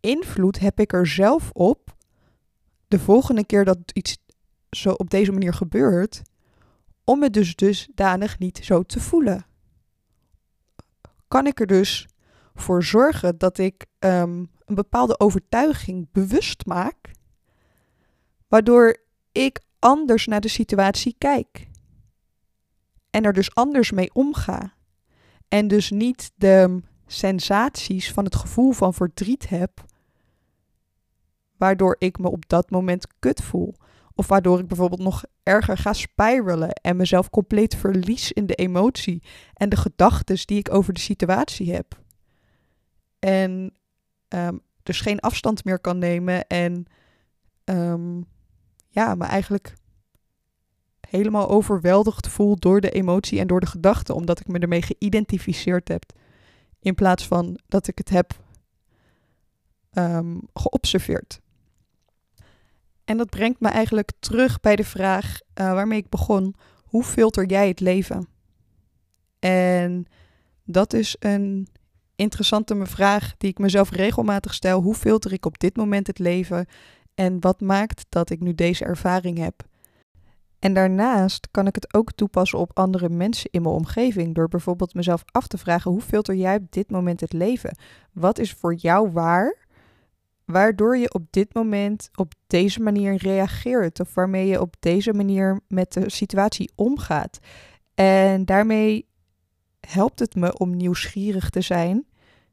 invloed 0.00 0.58
heb 0.58 0.80
ik 0.80 0.92
er 0.92 1.06
zelf 1.06 1.50
op 1.52 1.96
de 2.88 2.98
volgende 2.98 3.44
keer 3.44 3.64
dat 3.64 3.78
iets 3.92 4.18
zo 4.70 4.90
op 4.90 5.10
deze 5.10 5.32
manier 5.32 5.54
gebeurt, 5.54 6.22
om 7.04 7.22
het 7.22 7.32
dus 7.32 7.54
dusdanig 7.54 8.38
niet 8.38 8.58
zo 8.62 8.82
te 8.82 9.00
voelen? 9.00 9.46
Kan 11.28 11.46
ik 11.46 11.60
er 11.60 11.66
dus 11.66 12.06
voor 12.54 12.84
zorgen 12.84 13.38
dat 13.38 13.58
ik 13.58 13.86
ehm, 13.98 14.44
een 14.64 14.74
bepaalde 14.74 15.20
overtuiging 15.20 16.08
bewust 16.12 16.66
maak, 16.66 17.10
waardoor 18.48 18.96
ik 19.32 19.60
anders 19.78 20.26
naar 20.26 20.40
de 20.40 20.48
situatie 20.48 21.14
kijk 21.18 21.68
en 23.10 23.24
er 23.24 23.32
dus 23.32 23.54
anders 23.54 23.90
mee 23.90 24.14
omga 24.14 24.75
en 25.48 25.68
dus 25.68 25.90
niet 25.90 26.32
de 26.34 26.80
sensaties 27.06 28.12
van 28.12 28.24
het 28.24 28.36
gevoel 28.36 28.72
van 28.72 28.94
verdriet 28.94 29.48
heb, 29.48 29.84
waardoor 31.56 31.96
ik 31.98 32.18
me 32.18 32.30
op 32.30 32.48
dat 32.48 32.70
moment 32.70 33.06
kut 33.18 33.42
voel. 33.42 33.74
Of 34.14 34.26
waardoor 34.26 34.58
ik 34.58 34.68
bijvoorbeeld 34.68 35.00
nog 35.00 35.24
erger 35.42 35.78
ga 35.78 35.92
spiralen 35.92 36.72
en 36.72 36.96
mezelf 36.96 37.30
compleet 37.30 37.74
verlies 37.74 38.32
in 38.32 38.46
de 38.46 38.54
emotie 38.54 39.22
en 39.54 39.68
de 39.68 39.76
gedachten 39.76 40.46
die 40.46 40.58
ik 40.58 40.74
over 40.74 40.92
de 40.92 41.00
situatie 41.00 41.72
heb. 41.72 42.00
En 43.18 43.72
um, 44.28 44.60
dus 44.82 45.00
geen 45.00 45.20
afstand 45.20 45.64
meer 45.64 45.78
kan 45.78 45.98
nemen 45.98 46.46
en 46.46 46.86
um, 47.64 48.26
ja, 48.88 49.14
me 49.14 49.24
eigenlijk 49.24 49.74
helemaal 51.08 51.48
overweldigd 51.48 52.28
voel 52.28 52.56
door 52.56 52.80
de 52.80 52.90
emotie 52.90 53.40
en 53.40 53.46
door 53.46 53.60
de 53.60 53.66
gedachten, 53.66 54.14
omdat 54.14 54.40
ik 54.40 54.46
me 54.46 54.58
ermee 54.58 54.82
geïdentificeerd 54.82 55.88
heb. 55.88 56.02
In 56.80 56.94
plaats 56.94 57.26
van 57.26 57.58
dat 57.68 57.88
ik 57.88 57.98
het 57.98 58.08
heb 58.08 58.32
um, 59.92 60.40
geobserveerd. 60.54 61.40
En 63.04 63.16
dat 63.16 63.30
brengt 63.30 63.60
me 63.60 63.68
eigenlijk 63.68 64.12
terug 64.18 64.60
bij 64.60 64.76
de 64.76 64.84
vraag 64.84 65.38
uh, 65.54 65.72
waarmee 65.72 65.98
ik 65.98 66.08
begon: 66.08 66.54
hoe 66.84 67.04
filter 67.04 67.46
jij 67.46 67.68
het 67.68 67.80
leven? 67.80 68.28
En 69.38 70.06
dat 70.64 70.92
is 70.92 71.16
een 71.18 71.68
interessante 72.16 72.86
vraag 72.86 73.34
die 73.38 73.50
ik 73.50 73.58
mezelf 73.58 73.90
regelmatig 73.90 74.54
stel. 74.54 74.80
Hoe 74.82 74.94
filter 74.94 75.32
ik 75.32 75.46
op 75.46 75.58
dit 75.58 75.76
moment 75.76 76.06
het 76.06 76.18
leven? 76.18 76.66
En 77.14 77.40
wat 77.40 77.60
maakt 77.60 78.06
dat 78.08 78.30
ik 78.30 78.40
nu 78.40 78.54
deze 78.54 78.84
ervaring 78.84 79.38
heb? 79.38 79.64
En 80.58 80.74
daarnaast 80.74 81.48
kan 81.50 81.66
ik 81.66 81.74
het 81.74 81.94
ook 81.94 82.12
toepassen 82.12 82.58
op 82.58 82.78
andere 82.78 83.08
mensen 83.08 83.50
in 83.50 83.62
mijn 83.62 83.74
omgeving. 83.74 84.34
Door 84.34 84.48
bijvoorbeeld 84.48 84.94
mezelf 84.94 85.24
af 85.32 85.46
te 85.46 85.58
vragen: 85.58 85.90
hoe 85.90 86.00
filter 86.00 86.34
jij 86.34 86.56
op 86.56 86.72
dit 86.72 86.90
moment 86.90 87.20
het 87.20 87.32
leven? 87.32 87.76
Wat 88.12 88.38
is 88.38 88.52
voor 88.52 88.74
jou 88.74 89.10
waar? 89.12 89.64
Waardoor 90.44 90.96
je 90.96 91.14
op 91.14 91.26
dit 91.30 91.54
moment 91.54 92.10
op 92.14 92.34
deze 92.46 92.80
manier 92.80 93.16
reageert. 93.16 94.00
Of 94.00 94.14
waarmee 94.14 94.46
je 94.46 94.60
op 94.60 94.74
deze 94.80 95.12
manier 95.12 95.60
met 95.68 95.92
de 95.92 96.10
situatie 96.10 96.72
omgaat. 96.74 97.38
En 97.94 98.44
daarmee 98.44 99.06
helpt 99.80 100.18
het 100.18 100.34
me 100.34 100.58
om 100.58 100.76
nieuwsgierig 100.76 101.50
te 101.50 101.60
zijn 101.60 102.06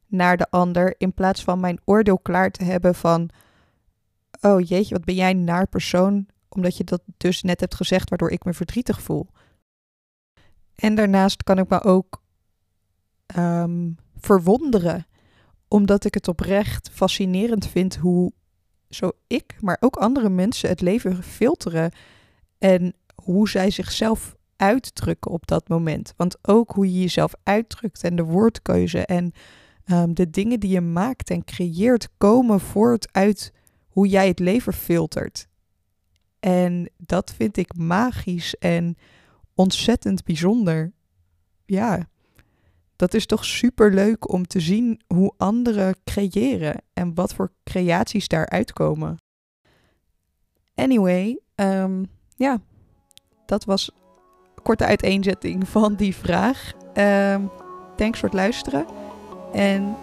naar 0.07 0.37
de 0.37 0.49
ander. 0.49 0.95
In 0.97 1.13
plaats 1.13 1.43
van 1.43 1.59
mijn 1.59 1.79
oordeel 1.85 2.19
klaar 2.19 2.51
te 2.51 2.63
hebben 2.63 2.95
van. 2.95 3.29
Oh 4.41 4.67
jeetje, 4.67 4.95
wat 4.95 5.05
ben 5.05 5.15
jij 5.15 5.33
naar 5.33 5.67
persoon 5.67 6.27
omdat 6.53 6.77
je 6.77 6.83
dat 6.83 7.01
dus 7.17 7.41
net 7.41 7.59
hebt 7.59 7.75
gezegd, 7.75 8.09
waardoor 8.09 8.31
ik 8.31 8.45
me 8.45 8.53
verdrietig 8.53 9.01
voel. 9.01 9.27
En 10.75 10.95
daarnaast 10.95 11.43
kan 11.43 11.57
ik 11.57 11.69
me 11.69 11.83
ook 11.83 12.21
um, 13.35 13.95
verwonderen, 14.15 15.07
omdat 15.67 16.05
ik 16.05 16.13
het 16.13 16.27
oprecht 16.27 16.89
fascinerend 16.89 17.67
vind 17.67 17.95
hoe 17.95 18.33
zo 18.89 19.11
ik, 19.27 19.55
maar 19.59 19.77
ook 19.79 19.95
andere 19.95 20.29
mensen 20.29 20.69
het 20.69 20.81
leven 20.81 21.23
filteren 21.23 21.91
en 22.57 22.93
hoe 23.15 23.49
zij 23.49 23.69
zichzelf 23.69 24.35
uitdrukken 24.55 25.31
op 25.31 25.47
dat 25.47 25.67
moment. 25.67 26.13
Want 26.17 26.37
ook 26.41 26.71
hoe 26.71 26.93
je 26.93 26.99
jezelf 26.99 27.33
uitdrukt 27.43 28.03
en 28.03 28.15
de 28.15 28.23
woordkeuze 28.23 29.05
en 29.05 29.33
um, 29.85 30.13
de 30.13 30.29
dingen 30.29 30.59
die 30.59 30.69
je 30.69 30.81
maakt 30.81 31.29
en 31.29 31.43
creëert 31.43 32.09
komen 32.17 32.59
voort 32.59 33.07
uit 33.11 33.53
hoe 33.87 34.07
jij 34.07 34.27
het 34.27 34.39
leven 34.39 34.73
filtert. 34.73 35.47
En 36.43 36.89
dat 36.97 37.33
vind 37.33 37.57
ik 37.57 37.75
magisch 37.77 38.55
en 38.55 38.97
ontzettend 39.55 40.23
bijzonder. 40.23 40.91
Ja, 41.65 42.07
dat 42.95 43.13
is 43.13 43.25
toch 43.25 43.45
super 43.45 43.93
leuk 43.93 44.31
om 44.31 44.47
te 44.47 44.59
zien 44.59 45.01
hoe 45.07 45.33
anderen 45.37 45.95
creëren 46.03 46.75
en 46.93 47.13
wat 47.13 47.33
voor 47.33 47.51
creaties 47.63 48.27
daaruit 48.27 48.73
komen. 48.73 49.17
Anyway, 50.75 51.39
um, 51.55 52.05
ja, 52.35 52.61
dat 53.45 53.63
was 53.63 53.91
een 54.55 54.63
korte 54.63 54.85
uiteenzetting 54.85 55.67
van 55.67 55.95
die 55.95 56.15
vraag. 56.15 56.71
Um, 56.93 57.49
thanks 57.95 58.19
voor 58.19 58.29
het 58.29 58.37
luisteren 58.37 58.85
en 59.53 59.95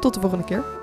tot 0.00 0.14
de 0.14 0.20
volgende 0.20 0.44
keer. 0.44 0.79